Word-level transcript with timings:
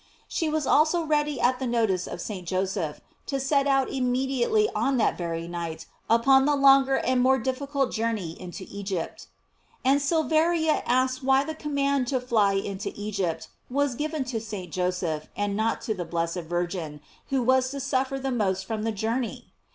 She 0.27 0.49
was 0.49 0.65
also 0.65 1.03
ready 1.03 1.39
at 1.39 1.59
the 1.59 1.67
notice 1.67 2.07
of 2.07 2.19
St. 2.19 2.47
Joseph, 2.47 3.01
to 3.27 3.39
set 3.39 3.67
out 3.67 3.87
immediately 3.87 4.67
on 4.73 4.97
that 4.97 5.15
very 5.15 5.47
night 5.47 5.85
upon 6.09 6.45
the 6.45 6.55
longer 6.55 6.95
and 6.97 7.21
more 7.21 7.37
difficult 7.37 7.91
journey 7.91 8.31
into 8.41 8.65
Egypt. 8.67 9.27
And 9.85 10.01
Silveira 10.01 10.81
asks 10.87 11.21
why 11.21 11.43
the 11.43 11.53
command 11.53 12.07
to 12.07 12.19
fly 12.19 12.53
into 12.53 12.91
Egypt, 12.95 13.49
was 13.69 13.93
given 13.93 14.23
to 14.23 14.41
St. 14.41 14.73
Joseph 14.73 15.27
and 15.37 15.55
not 15.55 15.81
to 15.81 15.93
the 15.93 16.03
blessed 16.03 16.41
Virgin, 16.49 16.99
who 17.29 17.43
was 17.43 17.69
to 17.69 17.79
suffer 17.79 18.17
the 18.17 18.31
most 18.31 18.65
from 18.65 18.81
the 18.81 18.91
journey 18.91 19.53